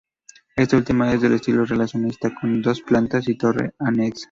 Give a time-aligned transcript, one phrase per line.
[0.55, 4.19] Esta última es de estilo racionalista, con dos plantas y torre anexa.